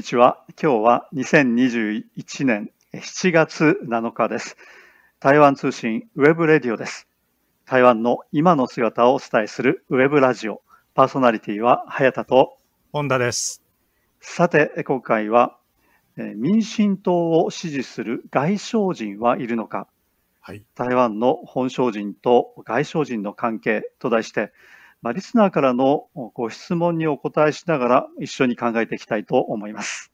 [0.00, 0.42] こんにちは。
[0.60, 4.56] 今日は2021年7月7日です。
[5.20, 7.06] 台湾通信 webradio です。
[7.66, 10.62] 台湾の今の姿をお伝えするウェブラジオ。
[10.94, 12.56] パーソナリティは早田と
[12.92, 13.62] 本田です。
[14.22, 15.58] さて、今回は
[16.16, 19.86] えー民進党を支持する外省人はいるのか
[20.40, 20.64] はい。
[20.76, 24.50] 台湾の本省人と外省人の関係と題して、
[25.02, 30.12] まあ、リスナーからのご質問にお答えしながら一緒に考えていきたいと思います。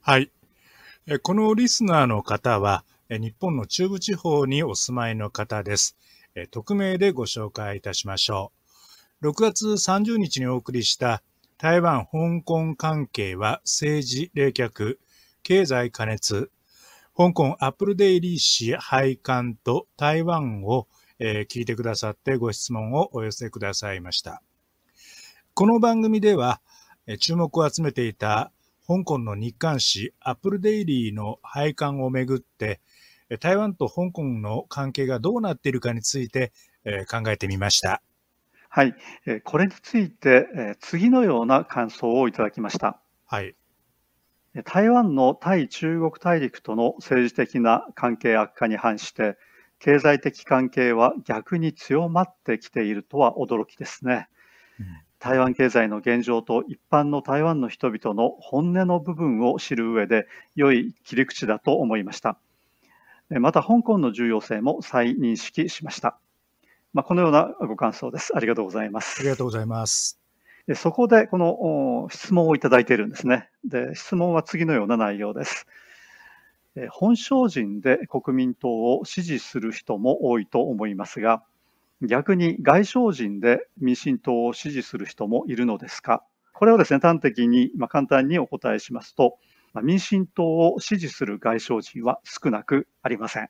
[0.00, 0.30] はい。
[1.22, 5.96] このリスナーの方は、日本の中部地方にお住まいの方です。
[6.50, 8.52] 匿名でご紹介いたしましょ
[9.22, 9.28] う。
[9.28, 11.22] 6月30日にお送りした
[11.56, 14.98] 台湾香港関係は政治冷却、
[15.42, 16.50] 経済過熱、
[17.16, 24.42] 香港アップルデイリー誌廃刊と台湾を、えー聞いてくださってご質問をお寄せくださいました。
[25.54, 26.60] この番組では、
[27.06, 28.50] えー注目を集めていた
[28.86, 32.80] 香港の日刊誌アップルデイリーの廃刊をめぐって、
[33.30, 36.52] えー台湾と香港の関係がどうなっているかについて、
[36.84, 38.02] えー考えてみました。
[38.68, 38.94] はい、
[39.26, 43.00] えーこれについて、えー次のような感想をいただきました。
[43.26, 43.54] はい。
[44.54, 49.36] えー台湾の対中国大陸との政治的な関係悪化に反して、
[49.84, 54.28] 経済的関係は逆に強まってきているとは驚きですね。
[55.18, 62.38] 台湾経済の現状と一般の台湾の人々の本音の部分を知る上で良い切り口だと思いました。
[63.30, 66.16] えーまた香港の重要性も再認識しました。
[66.94, 68.34] まあ、このようなご感想です。
[68.34, 69.20] ありがとうございます。
[69.20, 70.18] ありがとうございます。
[70.66, 73.50] でそこでこのお質問をいただいているんですね。
[73.66, 75.66] で質問は次のような内容です。
[76.76, 81.42] え本省人で国民党を支持する人も多いと思いますが、
[82.02, 86.24] 逆に外省人で民進党を支持する人もいるのですか？
[86.52, 89.38] これをですね、端的に、まあ、簡単にお答えしますと、
[89.72, 93.48] まあ民進党を支持する外省人は少なくありません。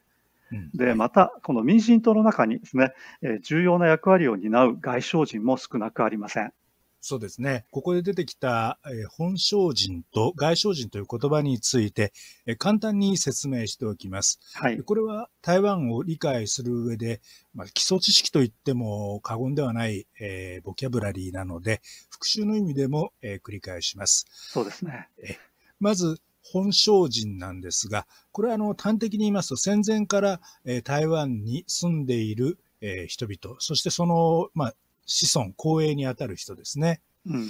[0.52, 2.92] うんで、また、この民進党の中にですね、
[3.22, 6.52] えー重要な役割を担う外省人も少なくありません。
[7.06, 7.66] そうですね。
[7.70, 12.14] ここで出てきた、えー本省人と外省人という言葉について、
[12.46, 14.40] えー簡単に説明しておきます。
[14.54, 14.78] はい。
[14.82, 17.20] これは台湾を理解する上で、
[17.52, 24.24] まあ、基礎知識といっても過言ではない、えーボキャブラリーなので、復習の意味でも、えー繰り返します。
[24.30, 25.10] そうですね。
[25.80, 34.74] まず、本省人なんですが、これはあの端的に言いますと、戦前から、えー台湾に住んでいる、えー人々、そしてその、まあ、
[35.06, 37.00] 子孫、後裔にあたる人ですね。
[37.26, 37.48] うん。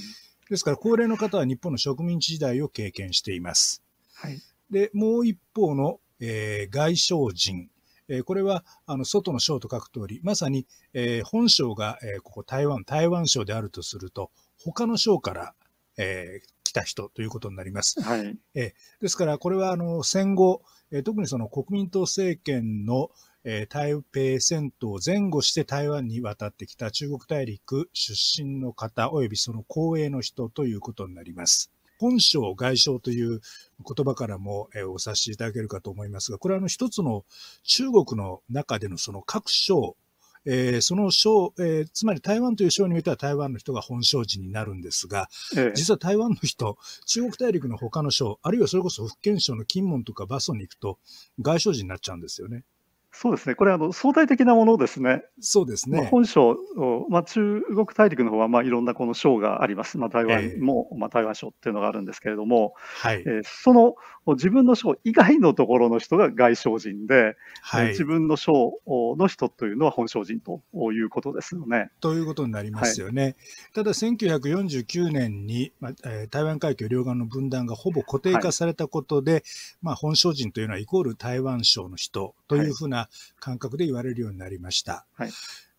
[0.51, 3.83] ですから、高齢の方は日本の植民地時代を経験しています。
[4.15, 4.41] はい。
[4.71, 7.71] で、もう一方の、えー外省人。
[8.09, 14.31] えーこれは、あの、外の省と書く通り、まさに、えー本省が、えーここ台湾、台湾省であるとすると、
[14.63, 15.55] 他の省から、
[15.97, 18.03] えー来た人ということになります。
[18.03, 18.37] はい。
[18.55, 18.75] で
[19.09, 23.11] すから、これは、あの、戦後、えー特にその国民党政権の、
[23.45, 31.71] えー台北戦闘前後して台湾に渡ってきた中国大陸出身の方及びその後衛の人ということになります。
[31.99, 33.41] 本省外省という
[33.87, 37.25] 言葉からも、えーお察しいただけるかと思いますが、これはあの一つの
[37.63, 39.97] 中国の中でのその各省、
[40.47, 50.99] えーその省、えーつまり台湾という省においては台湾の人が本省人になるんですが、ええ実は台湾の人、中国大陸の他の省、あるいはそれこそ福建省の金門とか馬祖に行くと、
[51.41, 52.65] 外省人になっちゃうんですよね。
[53.17, 53.55] そうですね。
[53.55, 55.23] これあの相対的なものですね。
[55.41, 56.09] そうですまあ、ね。
[56.09, 59.99] 本省、おまあ、中国大陸の方はまあいろんなこの省があります。
[59.99, 63.41] まあ、台ええ湾も、まあ、台湾省っていうのがあるんですけれども、はいえ。
[63.41, 63.95] ーその
[64.27, 68.05] 自分の省以外のところの人が外省人で、はいえー自。
[68.05, 70.61] 分の省の人というのは本省人と
[70.93, 71.91] いうことですよね。
[72.01, 73.37] ということになりますよね。
[73.75, 79.45] ただ、1949年に、まあえー台湾海峡両岸の分断がほぼ固定化されたことで、
[79.83, 83.04] まあ、本省人というのはイコール台湾省の人というふうな
[83.41, 85.07] 感覚で言われるようになりました。
[85.15, 85.31] はい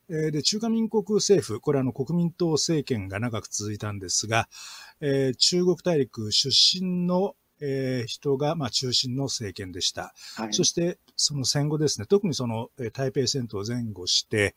[0.10, 4.48] えーで中華民国政府、これはあの国民党政権が長く続いたんですが、
[5.02, 10.14] えー中国大陸出身の、えー人が、まあ、中心の政権でした。
[10.36, 10.54] はい。
[10.54, 14.56] そして、その戦後ですね、特にそのえー台北戦闘前後して、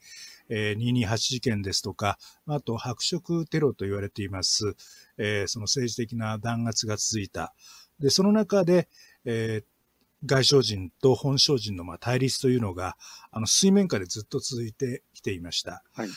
[0.51, 4.77] えー228事件ですとか、あと白色テロと言われています、
[5.17, 7.55] えーその政治的な弾圧が続いた。
[8.01, 8.89] で、その中で、
[9.25, 9.78] えー
[10.25, 12.97] 外省人と本省人のまあ対立というのが、
[13.31, 15.83] あの水面下でずっと続いてきていました。
[15.93, 16.09] はい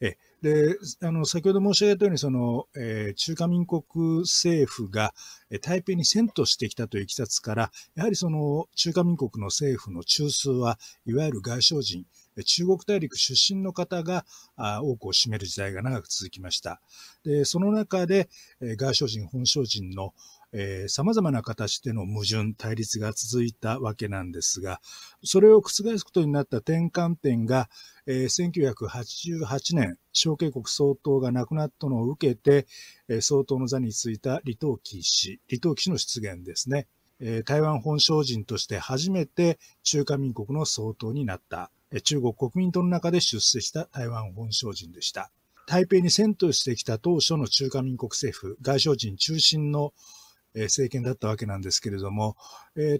[0.00, 3.82] えで、あの、先ほど申し上げたように、その、えー中華民国
[4.20, 5.14] 政府が、
[5.50, 12.04] えー台北に遷都してきたといういきさつから、やはりその中華民国の政府の中枢はいわゆる外省人、
[12.44, 14.26] 中国大陸出身の方が
[14.56, 16.82] 多くを占める時代が長く続きました。
[17.24, 18.28] でその中で、
[18.60, 20.12] 外省人、本省人の
[20.88, 24.80] さまざまな形での矛盾、対立が続いたわけなんですが、
[25.22, 27.68] それを覆すことになった転換点が、
[28.06, 32.66] えー、1988年、小慶国総統が亡くなったのを受けて、
[33.08, 36.86] えー、総統の座に就いた李登輝氏、李登輝氏の出現ですね。
[37.18, 45.30] えー、台湾本省人として初めて中華民国の総統になった、えー、中国国民党の中で出世した台湾本省人でした。
[45.66, 49.92] 台北に遷都してきた当初の中華民国政府、外省人中心の
[50.64, 52.36] 政権だったわけなんですけれども、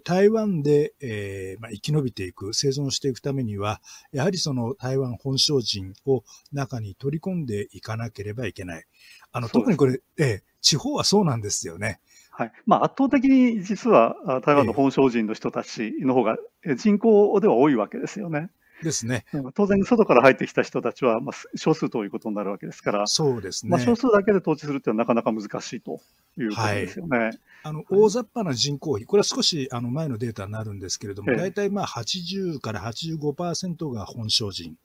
[0.03, 3.81] 台湾で、生き延びていく、生存していくためには、
[4.11, 8.85] やはりその台湾本省人を中に取り込んでいかなければいけない。
[9.31, 11.99] あの特にこれ、えー、地方はそうなんですよね。
[12.31, 14.15] はいまあ、圧倒的に実は
[14.45, 16.37] 台湾の本省人の人たちの方が
[16.75, 18.51] 人口では多いわけですよね。
[18.83, 19.25] ですね。
[19.55, 23.71] 当然、外から入ってきた人たちは、まあ、少数ということになるわけですから、そうですね。
[23.71, 25.99] まあ、少数だけで統治するっていうのはなかなか難しいと
[26.37, 27.17] いうことですよね。
[27.17, 34.75] はい、あの大雑把な人口比、これは少しあの前のデータになるんですけれども、大体まあ80から85%が本省人、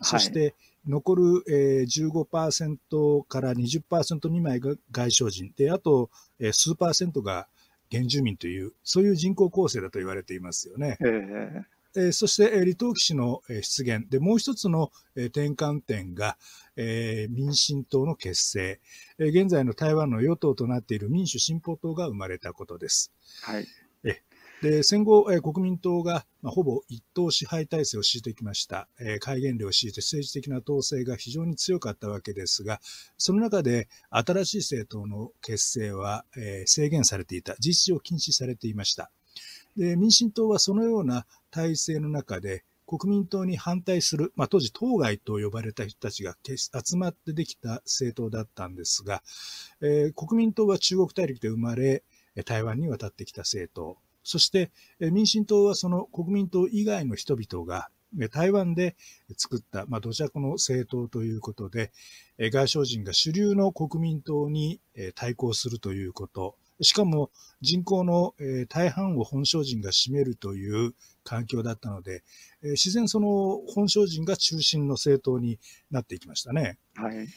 [0.00, 0.54] そして
[0.86, 7.48] 残る、えー、15%から20%未満が外省人で、あと、えー、数パーセントが
[7.90, 10.96] 原住民という、そういう人口構成だと言われていますよね。
[11.00, 14.08] えーえそして、え李登輝氏の、え出現。
[14.08, 16.38] で、もう一つの、え転換点が、
[16.76, 18.80] え民進党の結成、
[19.18, 23.12] え現在の台湾の与党となっている民主進歩党が生まれたことです。
[23.42, 23.66] はい、
[24.04, 24.22] え
[24.62, 32.78] で戦後、え国民党が、まあ、ほぼ一党支配体制を敷いてきました、えー、戒厳令を敷いて政治的な統制が非常に強かったわけですが、
[33.16, 39.10] その中で新しい政党の結成は、えー、制限されていた、事実上禁止されていました。
[39.76, 49.22] で民進党はそのような体制の中で、国民党に反対する、まあ、当時当該と呼ばれた人たちが集まってできた政党だったんですが、
[49.80, 52.02] えー、国民党は中国大陸で生まれ、
[52.44, 53.96] 台湾に渡ってきた政党。
[54.24, 57.90] そして、民進党はその国民党以外の人々が
[58.30, 58.96] 台湾で
[59.36, 61.92] 作った、まあ、土着の政党ということで、
[62.38, 64.80] 外省人が主流の国民党に
[65.14, 67.30] 対抗するということ、しかも
[67.60, 68.34] 人口の
[68.68, 70.94] 大半を本省人が占めるという
[71.24, 72.22] 環境だったので、
[72.62, 75.58] 自然その本省人が中心の政党に
[75.90, 76.78] なっていきましたね。
[76.94, 77.28] はい、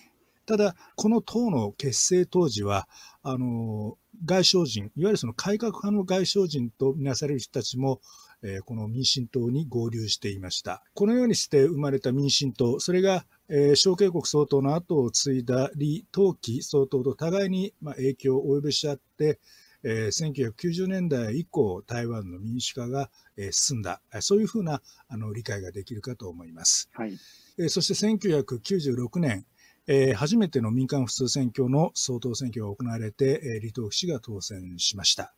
[0.46, 2.88] ただ、この党の結成当時は、
[3.22, 8.02] あの外省人、いわゆるその改革派の外省人とみなされる人たちも、
[8.44, 10.84] えこの民進党に合流していました。
[10.94, 19.40] このようにして生まれた民進党、それが、えー、小慶国総統の後を継いだ李登輝総統と互いに、まあ、影響を及ぼし合って、
[19.84, 26.90] えー、1990年代以降、台湾の民主化が、えー、進んだ、そういうふうなあの理解ができるかと思います。
[26.94, 27.18] はい
[27.58, 29.46] えー、そして1996年、
[29.88, 35.34] えー、初めての民間普通選挙の総統選挙が行われて、えー、李登輝氏が当選しました。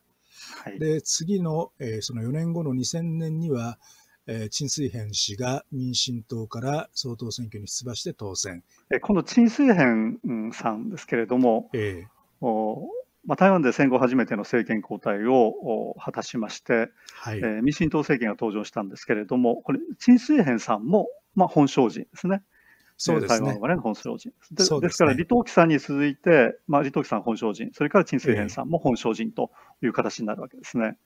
[0.64, 3.78] はい、で次の、えー、その4年後の2000年には、
[4.28, 8.64] えー、陳水扁氏が民進党から総統選挙に出馬して当選。
[8.92, 12.90] えこの陳水扁さんですけれども、えーお
[13.26, 22.44] まあ、台湾で戦後初めての政権交代を果たしまして、はいえー、民進党政権が登場したんですけれども、これ、陳水扁さんも、まあ、本省人ですね。
[22.98, 23.40] そうですね。
[23.40, 24.70] 台湾生まれの本省人です。
[24.70, 30.98] でですから、李登輝さんに続いて、まあ、李登輝さん本省人、それから陳水扁さんも本省人という形になるわけですね。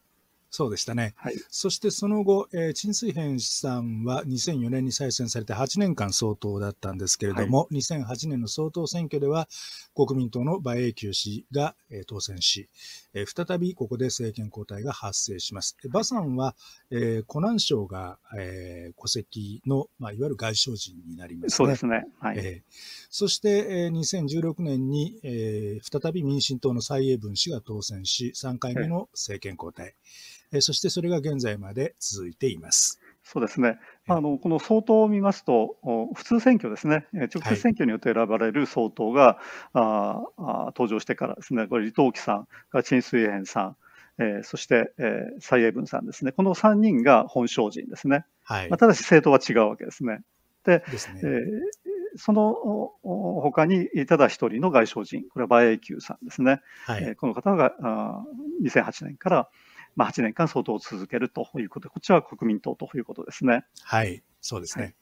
[0.51, 1.13] そうでしたね。
[1.17, 9.47] はい、そしてその後、えー、陳水扁さんは2004年に再選されて8年間総統だったんですけれども、はい、2008年の総統選挙では
[9.95, 12.67] 国民党の馬英九氏が、えー、当選し、
[13.13, 15.77] えー、再びここで政権交代が発生します。
[15.83, 16.55] 馬さんは、
[16.89, 21.49] えー、湖南省が、えー、戸籍の、まあ、いわゆる外省人になりますね。
[21.51, 22.05] そうですね。
[22.19, 22.73] はいえー、
[23.11, 29.85] そして、えー、2016年に、えー、再び民進党の蔡英文氏が当選し、3回目の政権交代。
[29.85, 29.95] はい
[30.51, 32.99] えそしてそれが現在まで続いています。
[33.23, 33.77] そうですね。
[34.07, 35.77] あのこの総統を見ますと、
[36.15, 39.37] 普通選挙ですね、直接選挙によって選ばれる総統が、
[39.73, 43.75] はい、あ登場してからですね、これ、李登輝さん、が陳水扁さん、
[44.17, 48.25] えー、そして、えー、蔡英文さんですね、この3人が本省人ですね。
[48.43, 50.21] はいまあ、ただし政党は違うわけですね。
[50.65, 52.53] で、ですねえー、その
[53.03, 56.61] 他にただ一人の外省人、これは馬英九さんですね。
[56.85, 58.23] はいえー、この方があ
[58.63, 59.49] 2008年から、
[59.99, 63.65] まあ、8年間相当を続けるということで、こっちは国民党ということですね。
[63.83, 64.95] はい、そうですね。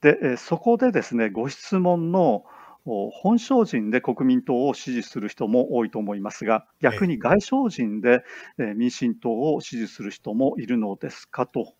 [0.00, 2.44] で、そこでですね、ご質問の
[2.84, 8.22] 本省人で国民党を支持する人も多いと思いますが、逆に外省人で
[8.76, 11.74] 民進党を支持する人もいるのですかと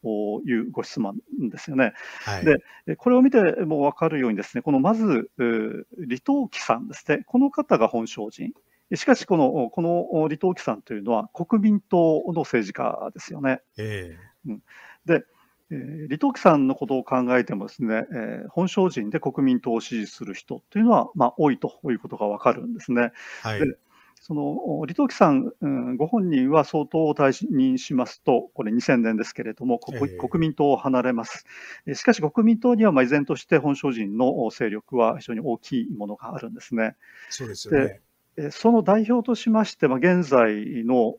[0.45, 1.93] いうご質問ですよね。
[2.25, 5.85] はい、でこれを見ても分かるようにですね、このまず李
[6.27, 8.53] 登輝さんですね、この方が本省人。
[8.95, 13.61] しかしこの、この李登輝さんというのは国民党の政治家ですよね。
[13.79, 14.63] えーうん、
[15.07, 15.25] で、
[15.71, 23.13] えー、李登輝さんのことを考えてもですね、えー、本省人で国民党を支持する人というのは、まあ、多いということがわかるんですね。
[23.43, 23.79] はい、で
[24.27, 24.55] その
[24.87, 31.45] 李登輝さん、うん、ご本人は相当退任しますと、これ2000年ですけれども、国民党を離れます。
[31.93, 36.97] しかし国民党には依然として本省人の勢力は非常に大きいものがあるんですね。
[37.29, 38.01] そうですよね。
[38.51, 41.15] その代表としまして、まあ、現在の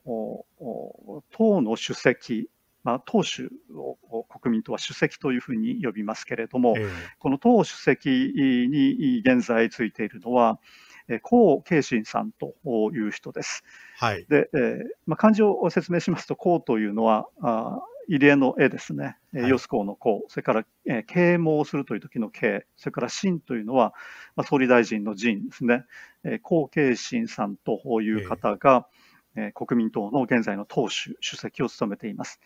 [1.32, 2.50] 党の主席、
[2.84, 10.60] まあ、党首を国民党は主席というふうに呼びますけれども、えー、この党主席に現在ついているのは、
[11.08, 11.20] 江
[11.64, 12.56] 慶信さんと
[12.94, 13.64] いう人です。
[13.98, 23.94] はい、で、えーまあ、漢字を説明しますと、江というのは、あ入江の絵ですね、はい、四公の公、それから、えー、啓蒙するという時の啓、それから信というのは、
[24.36, 25.86] まあ、総理大臣の陣ですね、
[26.24, 28.88] えー、江慶信さんという方が、
[29.36, 32.40] えー、国民党の現在の党首、主席を務めています。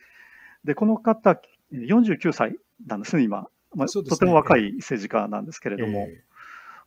[0.64, 1.40] で、この方、
[1.72, 3.48] 49歳なんですね、今。
[3.76, 6.29] まあ、ね、とても若い政治家なんですけれども、えー、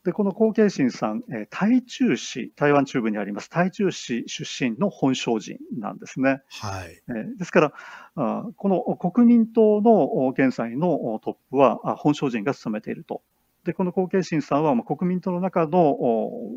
[0.05, 6.43] でこの後継信さん、えー、台中市、台湾中部にあります台中市出身の本省人なんですね。
[6.49, 7.73] はいえー、ですから
[8.17, 13.23] あ、この国民党の現在のトップは本省人が務めていると。
[13.65, 15.97] で、この後継信さんは、まあ、国民党の中の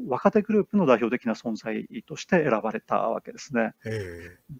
[0.08, 3.74] 若手グループの代表的な存在として選ばれたわけですね。
[3.86, 4.56] えー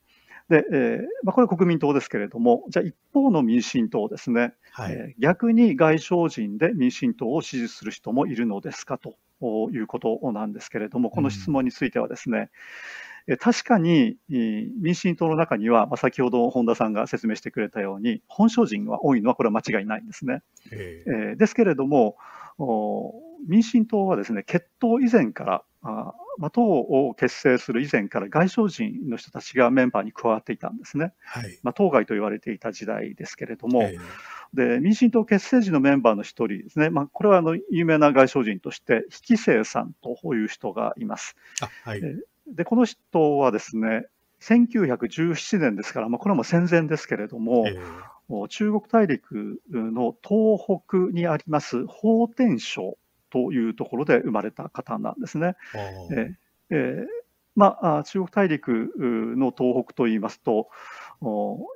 [0.50, 4.94] で、えーまあ、これは国民党ですけれども、じゃあ一方の民進党ですね、はい。
[4.94, 9.00] えー、逆に外省人で民進党を支持する人もいるのですか？
[9.00, 9.16] と
[9.72, 12.50] いうことなんですけれども、この質問についてはですね、
[13.28, 20.44] うん、確かに民進党の中には、まあ、先ほど本田さんが説明してくれたように、本省人が多いのはこれは間違いないんですね。
[20.72, 22.18] えー、えー、ですけれども、
[23.48, 31.14] 民進党はですね、決闘以前からあまあ、党を結成する以前から外省人の人たちがメンバーに加わっていたんですね。
[31.24, 41.36] はい、まあ、党外と言われていた時代ですけれども、えー、で民進党結成時のメンバーの一人ですね、まあ、これはあの有名な外省人として、引清さんという人がいます。
[41.84, 42.02] はい、
[42.48, 44.08] でこの人はですね、
[44.42, 52.98] 1917年ですから、まあ、これはもう戦前ですけれども、えー、中国大陸の東北にあります法天省
[53.36, 55.56] というところで生まれた方なんですね。
[55.76, 56.32] え
[56.70, 57.06] え
[57.58, 60.70] まあ、中国大陸の東北といいますと、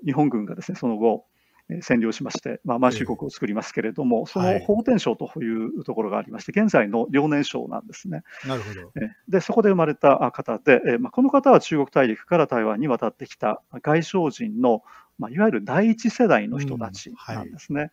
[0.05, 1.25] 日本軍がですねその後、
[1.69, 8.23] 占領しまして、まあ、満州国を作りますけれども、その法天省というところがありまして、現在の遼寧省なんですね。
[8.45, 8.91] なるほど
[9.27, 14.81] でそこで生まれた方で、まあ、この方は中国大陸から台湾に渡ってきた外省人の、
[15.17, 17.91] まあ、いわゆる第一世代の人たちなんですね。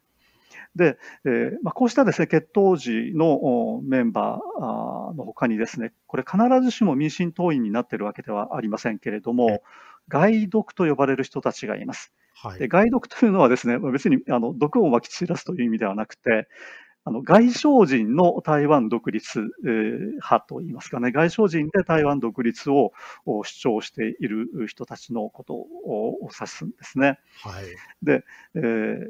[0.76, 9.62] で、えーまあ、こうしたですね、決闘時のメンバーのほかにですね、これ必ずしも民進党員になっているわけではありませんけれども、
[10.08, 12.12] 外読と呼ばれる人たちがいます。
[12.34, 16.46] はい、で外読というのはですね、別にあの毒をまき散らすという意味ではなくて、
[17.04, 22.92] あの外省人の台湾独立、えー、派といいますかね、外省人で台湾独立を
[23.24, 27.18] 主張している人たちのことを指すんですね。
[27.42, 27.64] はい、
[28.02, 29.06] で、えー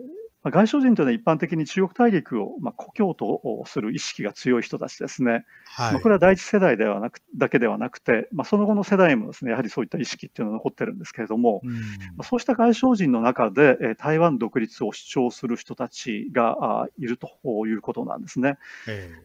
[0.47, 5.45] まあ、外省人というのは一般的に中国大陸を、まあ、故郷とする意識が強い人たちですね。
[5.65, 11.79] はい、まあ、これは第一世代ではなくだけではなくて、まあ、その後の世代もですね、やはりそういった意識っていうのが残ってるんですけれども、うん、ま
[12.21, 17.29] あ、そうした外省人の中で、え台湾独立を主張する人たちがあいると
[17.67, 18.57] いうことなんですね。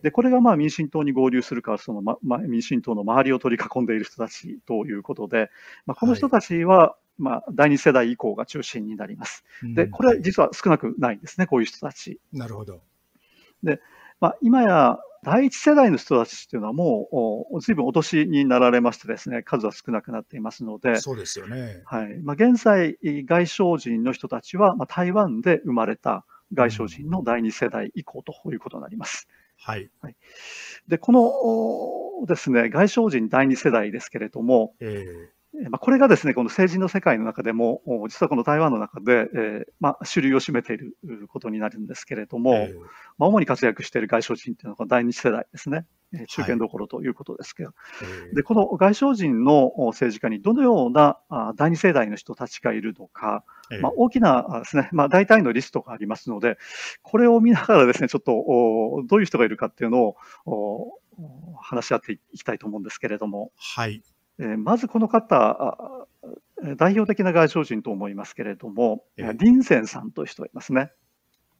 [0.01, 5.51] で、これがまあ民進党に合流するから、その、まま、民進党の周りを取り囲んでいる人たちということで、
[5.85, 9.43] まあ、この人たちは、はいまあ、第二世代以降が中心になります。
[9.75, 12.19] で、これは実は少なくないんですね、こういう人たち。
[12.33, 12.81] なるほど。
[13.63, 13.79] で、
[14.19, 21.83] まあ、今や第一世代の人たちっていうのはもう、ずいぶんお年になられましてですね、数は少なくなっていますので、そうですよね。
[21.85, 22.19] はい。
[22.23, 29.27] まあ、現在、外省人の人たちは、まあ、台湾で生まれた外省人の第二世代以降ということになります。
[29.57, 29.91] はい。
[30.01, 30.15] はい、
[30.87, 31.11] で、こ
[32.21, 40.95] のですね、外省人第二世代ですけれども、えーまあ、これがですね、この政治の世界の中でも、実はこの台湾の中で、えーまあ、主流を占めている
[41.27, 42.79] ことになるんですけれども、えー、
[43.17, 45.85] まあ、主に活躍している外相人というのは第二世代ですね。
[46.27, 47.75] 中堅どころということですけど、は
[48.33, 51.19] い、でこの外相人の政治家にどのような
[51.55, 53.45] 第二世代の人たちがいるのか、
[53.81, 56.57] まあ、大きなですね、まあ、大体のリストがありますので、
[57.01, 58.33] これを見ながらですね、ちょっと
[59.07, 60.15] どういう人がいるかっていうの
[60.45, 60.99] を
[61.61, 64.03] 話し合っていきたいと思うんですけれども、はい。
[64.41, 66.07] えー、まずこの方、
[66.77, 70.91] 代表的な外相人と思いますけれども、えー、林泉さんという人がいますね。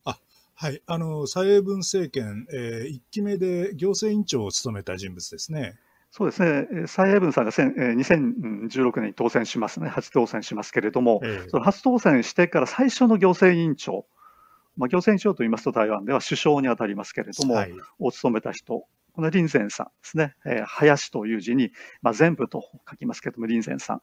[0.04, 0.20] あ
[0.56, 5.76] はい、あの蔡英文政権、えー、1期目で行政院長を務めた人物ですね。
[6.12, 14.06] そうですね、蔡英文さんが2016年に当選しますね、初当選しますけれども、えー、その初当選してから最初の行政委員長、
[14.76, 24.01] まあ、行政委員長といいますと、台湾では首相に当たりますけれども、はい、を務めた人この林泉さんですね、えー、林という字に、まあ、全部と書きますけれども、林泉さん。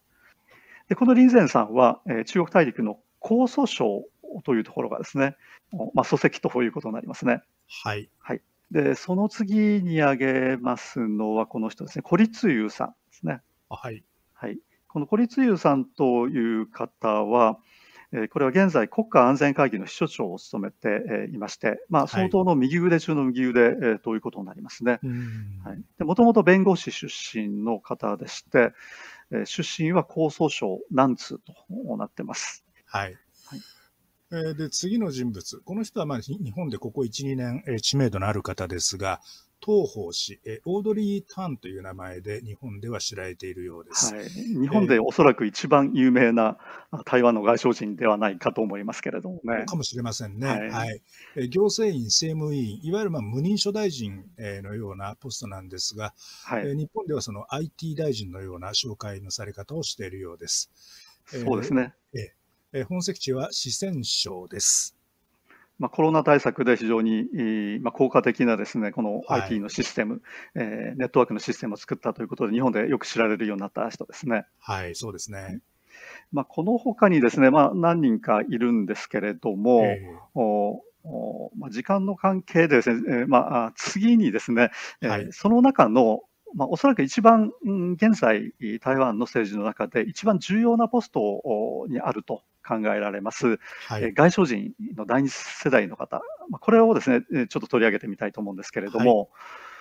[0.89, 4.05] でこの林泉さんは、えー、中国大陸の江蘇省
[4.45, 5.37] というところがですね、
[5.95, 7.43] まあ、祖籍ということになりますね。
[7.85, 8.09] はい。
[8.19, 8.43] はい。
[8.71, 13.41] で、その次に挙げますのはこの人ですね、孤立優さんですね。
[13.69, 14.05] はい。
[14.35, 14.59] はい。
[14.89, 17.59] この孤立優さんという方は、
[18.31, 24.99] これは現在、国家安全会議の秘書長を務めていまして、まあ、相当の右腕中の右腕ということになりますね。
[25.99, 28.73] もともと弁護士出身の方でして、
[29.45, 32.65] 出身は江蘇省南通となっています。
[32.87, 33.19] はい。
[33.45, 33.61] はい、
[34.31, 39.21] で次の人物、この人はまあ日本でここ1、2年知名度のある方ですが、
[39.65, 46.59] 東方氏、えオードリー・ターンという名前で日本では知られているようです、はい、日本でおそらく一番有名な
[47.05, 49.65] 台湾の外相人ではないかと思いますけれどもね。
[49.67, 50.47] かもしれませんね。
[50.47, 51.03] はい、はい、
[51.37, 60.71] え行政院、政務委員、いわゆるまあ無認証大臣のようなポストなんですが、はい、日本ではその IT 大臣のような紹介のされ方をしているようです。
[61.27, 61.95] そうですね。
[62.15, 62.33] え
[62.75, 64.95] え本籍地は四川省です。
[65.79, 67.29] まあ、コロナ対策で非常に、
[67.81, 70.23] まあ、効果的なですね、この IT のシステム、はい、
[70.67, 74.45] えー、ネットワークのシステムを作ったということで、日本でよく知られるようになった人ですね。
[74.59, 75.61] はい、そうですね。
[76.31, 86.21] まあ、この他にですね、まあ、何人かいるんですけれども、えー、おおまあ、時間の関係でですね、えーまあ、次にですね、はい、えー、その中の、
[86.55, 87.51] まあ、おそらく一番、
[87.95, 99.31] 現在、台湾の政治の中で一番重要なポストにあると考えられます、はい、外相人の第二世代の方、これをですね、ちょっと取り上げてみたいと思うんですけれども、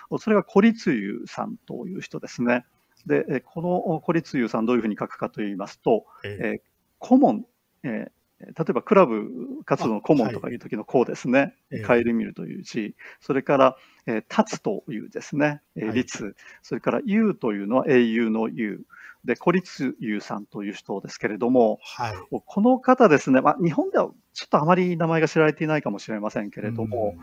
[0.10, 2.65] はい、それが孤立湯さんという人ですね。
[3.06, 6.62] で、この孤立湯さん、どういうふうに書くかといいますと、えー、
[7.00, 7.45] 顧問、
[7.84, 10.54] えー例えばクラブ活動の顧問とかい。
[10.54, 18.86] う時のこうですね、カエルミルという字、それから、えー、立つというですね、えー、立、それから優というのは英雄の優、
[19.28, 22.13] で、孤立優さんという人ですけれども、はい、
[22.46, 27.16] この方ですね、まあ、日本ではちょっとあまり名前が知られていないかもしれませんけれども、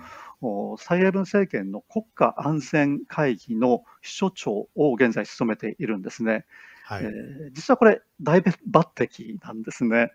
[0.43, 6.45] うん、蔡英文政権の国家安全会議の秘書長を現在務めているんですね。
[6.85, 10.11] はい、えー、実はこれ、大抜擢なんですね。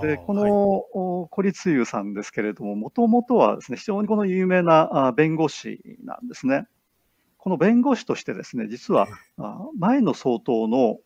[0.00, 6.66] でこの、はい、孤立優さんですけれども、もともとはですね、非常にこの有名な弁護士なんですね。
[7.46, 9.06] この弁護士としてですね、実は
[9.78, 10.96] 前の総統の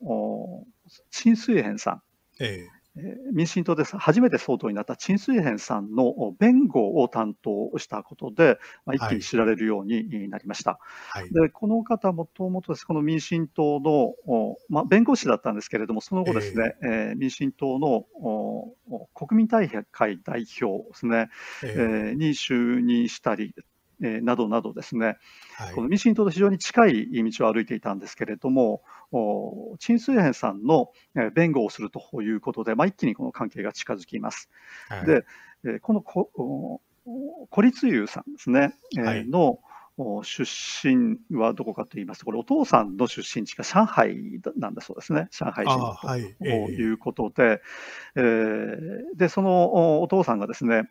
[1.11, 2.03] 陳水扁さん、
[2.43, 3.03] ええ。
[3.35, 10.79] 民進党で初めて総統になった陳水扁さんの弁護を担当したことで、まあ、一気に知られるようになりました。
[11.11, 18.07] はい、でこの方もともとこの民進党の、まあ、弁護士だったんですけれども、その後ですね、えー、えー、民進党の
[19.13, 21.29] 国民大会代表ですね、
[21.63, 23.55] えー、えー、に就任したり
[24.03, 25.19] えー、などなどですね、
[25.57, 28.83] はい、この民進党と非常に近い道を歩いていたんですけれども、
[29.79, 30.93] 陳水扁さんの
[31.35, 34.49] 弁護をするということで、まあ、一気にこの関係が近づきます。
[34.89, 35.25] はい、で、
[35.81, 36.81] このこ
[37.51, 39.59] 孤立優さんですね、はい、の
[40.23, 45.97] 出身はどこかと言いますと、これ、お父さんの出身地が上海なんだそうですね、上海人
[46.39, 47.61] ということで、
[48.17, 50.89] えー、でそのお父さんがですね、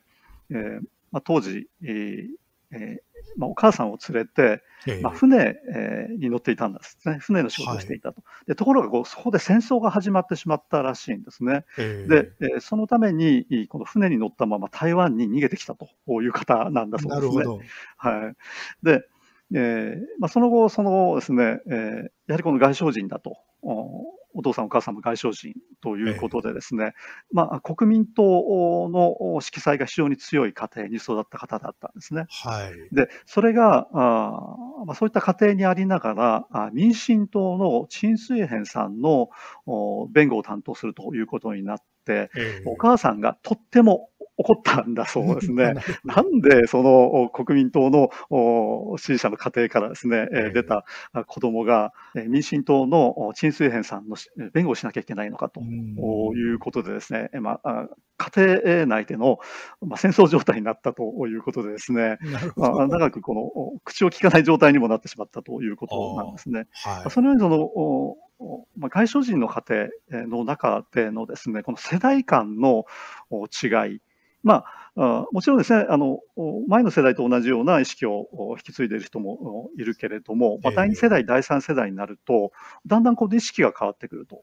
[0.50, 2.28] えーまあ、当時、えー
[2.72, 4.62] えーまあ、お母さんを連れて、
[5.02, 7.18] まあ、船、えー、に乗っていたんですね。
[7.20, 8.22] 船の仕事をしていたと。
[8.24, 11.64] はい、でところがこう、そこで戦争が始まってしまったらしいんですね。
[11.76, 15.88] で、えー、そのために、この船に乗ったまま台湾に逃げてきたと
[16.22, 17.44] いう方なんだそうですね。
[17.96, 18.36] はい。
[18.84, 19.06] で、
[19.52, 21.74] えーまあ、その後、そのですね、えー、
[22.28, 23.36] やはりこの外相人だと
[24.34, 26.92] お父さんお母さんも外省人ということでですね、ええ、
[27.32, 32.26] まあ、国民党の色彩が非常に強い家庭に育った方だったんですね。
[32.28, 39.30] はい、でそれがあ、まあ、そういった家庭にありながらあ民進党の陳水扁さんの
[40.10, 42.30] 弁護を担当するということになって、え、
[42.66, 44.10] お母さんがとっても
[44.40, 45.74] 起こったんだそうですね。
[46.04, 50.84] なんでその国民党の支持者の家庭からですね、え出た
[51.26, 51.92] 子供が
[52.26, 54.16] 民進党の陳水扁さんの
[54.52, 59.38] 弁護をしなきゃいけないのかということでですね、まあ、家庭内での、
[59.82, 62.18] まあ、戦争状態になったということでですね、
[62.56, 66.66] まあ、長くこの口を聞かない状態にもなってしまったということなんですね。
[66.84, 68.16] はい、そのようにその
[68.76, 72.86] まあ、外省人の家庭の中でのですね、この世代間の
[73.30, 74.00] 違い、
[74.42, 74.64] ま
[74.96, 76.20] あ、もちろんですね、あの、
[76.66, 82.52] 前の世代と同じような意識を引き継いでいる人もいるけれども、まあ、第2世代、第3世代になると、
[82.86, 84.42] だんだんこう意識が変わってくると。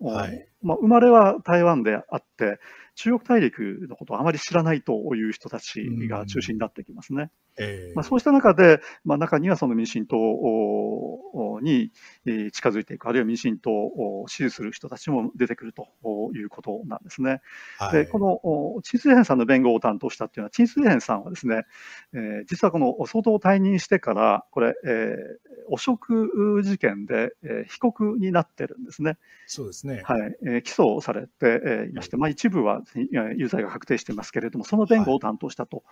[0.00, 2.58] はい、まあ、生まれは台湾であって、
[2.96, 7.30] 中国大陸のことをあまり知らないという人たちが中心になってきますね。
[7.58, 10.16] えー、まあ、そうした中で、まあ、中にはその民進党
[11.62, 11.92] に
[12.52, 15.86] 近づいていく、あるいは民進党を支持する人たちも出てくると
[16.34, 17.40] いうことなんですね。
[17.78, 21.62] はい、でこの陳水扁さんの弁護を担当したっていうのは、陳水扁さんはですね、
[22.12, 29.16] えー、実はこの総統を退任してから、これ、えー、汚職事件で、えー、被告になってるんですね。
[29.46, 30.02] そうですね。
[30.04, 30.36] はい。
[30.46, 32.82] えー、起訴されていまして、まあ、一部は
[33.36, 35.82] 有罪が確定してますけれども、その弁護を担当したと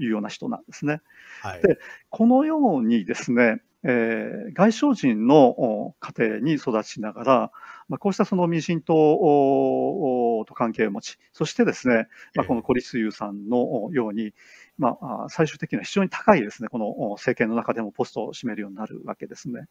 [0.00, 1.00] いうような人なんですね。
[1.42, 1.78] はい、で
[2.10, 7.52] このようにですね、えー、外省人の家庭に育ちながら、
[7.88, 14.34] まあ、こうしたその民進党と関係を持ち、そしてですね、まあ、この孤立優さんのように、
[14.78, 19.66] まあ、最終的には非常に高いですね、この政権の中でもポストを占めるようになるわけですね。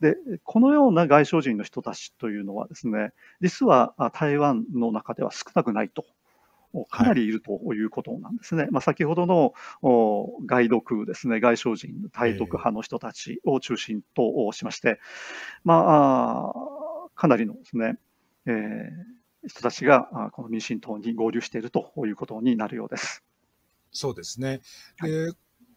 [0.00, 6.04] で、このような外省人の人たちというのはですね、実は台湾の中では少なくないと。
[6.88, 8.62] かなりいるということなんですね。
[8.62, 9.54] はい、まあ、先ほどの
[10.46, 15.00] 外読ですね、外省人、台独派の人たちを中心としまして、
[15.64, 17.98] まあ、かなりのですね、
[18.46, 23.24] えー、人たちがこの民進党に合流しているということになるようです。
[23.92, 24.60] そうですね。
[25.02, 25.32] で、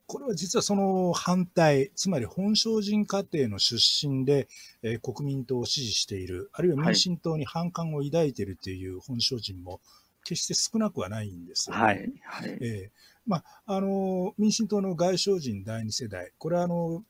[0.05, 4.47] これは実はその反対、つまり本省人家庭の出身で、
[4.81, 9.79] えー、国民党を支持している、あるいは民進党に反感を抱いているという本省人も
[10.23, 11.71] 決して少なくはないんです。
[11.71, 12.13] はい。
[12.23, 17.03] はい、えー、まあ、あの、民進党の外省人第二世代、これはあの、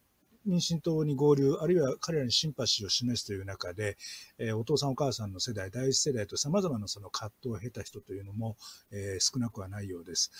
[0.45, 3.97] 民進党に合流、あるいは彼らにシンパシーを示すという中で、
[4.37, 8.57] えー、お父さんお母さんの世代、第一世代と様々なその葛藤を経た人というのも、
[8.91, 10.31] えー、少なくはないようです。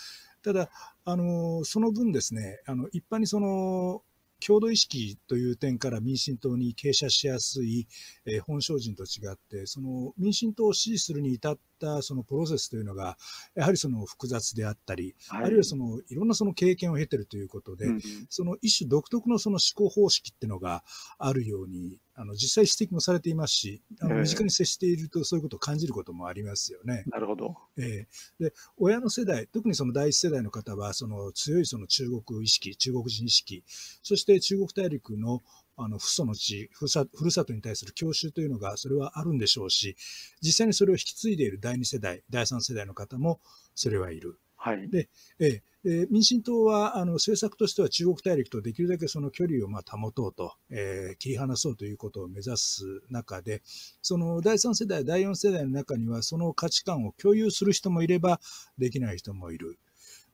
[0.43, 0.69] ただ、
[1.05, 4.03] あの、その分ですね、あの、一般にその、
[4.39, 7.87] 郷土意識という点から民進党に傾斜しやすい、
[8.25, 13.17] えー、本省人と違って、その民進党を支持するに至ったそのプロセスというのが、
[13.55, 20.83] やはりその複雑であったり、はい、あるいはそのいろんなその経験を経てるということで、うん、その一種独特のその思考方式っていうのが
[21.17, 27.03] あるようにあの実際指摘もされていますし、あの身近に接しているとそういうことを感じることもありますよね。
[27.07, 27.55] なるほど。
[27.77, 33.63] えー、で親の世代、特にその第一世代の方は、その強いその中国意識、中国人意識、
[34.03, 35.41] そして中国大陸の
[35.77, 39.95] あの、父祖の地、ふるさふるさとに対する郷愁というのが、それはあるんでしょうし、
[40.41, 43.39] 実際にそれを引き継いでいる第二世代、第三世代の方も、
[43.75, 44.39] それはいる。
[44.55, 44.89] はい。
[44.89, 45.09] で、
[45.39, 53.61] えー、で民進党はあの政策としては中国大陸とできるだけその距離をまあ保とうと、えー、切り離そうということを目指す中で、
[54.01, 58.39] その第3世代、第4世代の中にはその価値観を共有する人もいれば、
[58.77, 59.77] できない人もいる。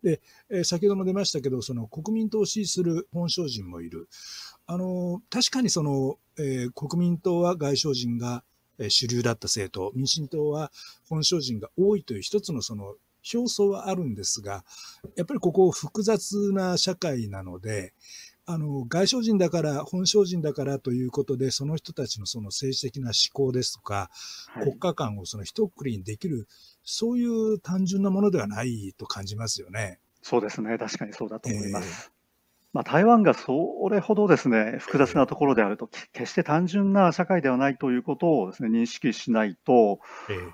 [0.03, 4.07] で、えー、先ほども出ましたけど、その国民党を支持する本省人もいる。
[4.71, 8.43] あの、確かにその、えー、国民党は外省人が
[8.89, 10.71] 主流だった政党、民進党は
[11.09, 12.93] 本省人が多いという一つのその
[13.33, 14.63] 表層はあるんですが、
[15.15, 17.93] やっぱりここ複雑な社会なので、
[18.45, 24.11] あの、外省人だから、本省人だからということで、その人たちのその政治的な思考ですとか、
[24.49, 26.47] はい、国家観をその一括りにできる、
[26.83, 29.97] そういう単純なものではないと感じますよね。
[30.21, 30.77] そうですね。
[30.77, 32.11] 確かにそうだと思います。
[32.73, 39.99] えーまあ、台湾がそれほどですね、複雑なところであると、決して単純な社会ではないということをですね、認識しないと、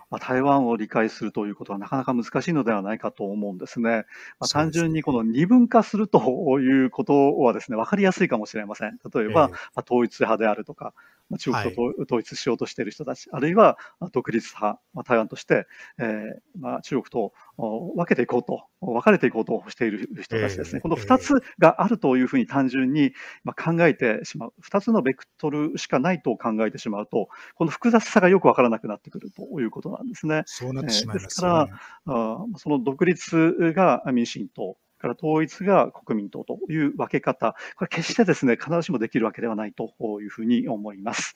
[0.10, 4.06] まあ、台湾を理解するということはなかなか難しいのではないかと思うんですね。
[4.40, 8.98] まあ、単純にこの二分化するということはですね、わかりやすいかもしれません。
[9.14, 10.94] 例えば、まあ、統一派であるとか、
[11.38, 13.78] 中国と統一しようとしている人たち、はい、あるいは
[14.12, 15.66] 独立派、まあ、台湾として、
[16.00, 23.12] えーまあ、中国と分けていこうと、分かれていこうとしている人たちですね、えー、この2つがあるというふうに単純に
[23.56, 30.44] 考えてしまう、2つのベクトルしかないと考えてしまうと、この複雑さがよく分からなくなってくるということなんですね。
[30.46, 31.68] そうなってしまいます、ね、ですから、
[32.06, 41.36] あその独立が民進党、から統一が国民党という分け方、これ決してですね、必ずしもできるわけではないというふうに思います。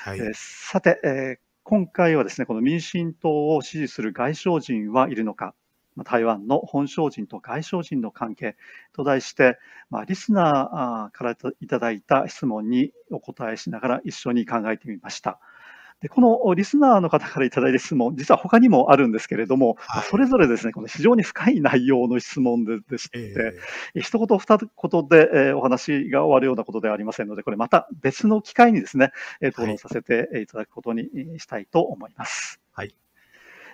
[0.00, 5.54] はい、えー、さて、えー、今回はですね、この民進党を支持する外相人はいるのか、
[6.04, 8.56] 台湾の本省人と外相人の関係
[8.92, 9.58] と題して、
[9.90, 15.40] まあ、リスナーからいただいた質問にお答えしながら一緒に考えてみました。
[16.00, 23.18] でこのリスナーの方からいただいた質問、実は他にもあるんですけれども、はい、それぞれですね、この非常に深い内容の質問ででして、
[23.94, 31.04] えー、一言二言で、えー、お話が終わるようなことではありませんので、これまた別の機会にですね、えー、討論させていただくことに
[31.38, 32.62] したいと思います。
[32.72, 32.94] はい。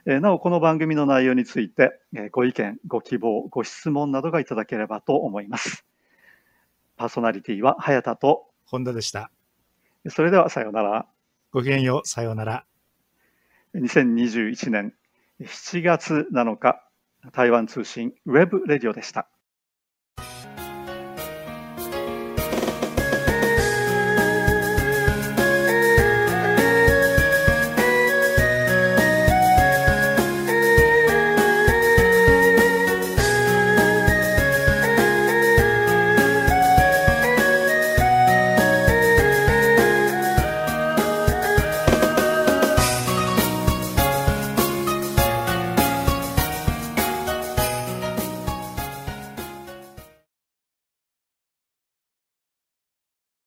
[0.05, 5.85] えなお、この番組の内容について、えご意見、ご希望、ご質問などがいただければと思います。
[6.97, 9.31] パーソナリティは早田と本田でした。
[10.09, 11.07] それではさようなら。
[11.57, 12.07] ごきげんよう。
[12.07, 12.67] さようなら。
[13.77, 14.93] 2021年
[15.41, 16.85] 7月7日、
[17.33, 19.27] 台湾通信 webradio でした。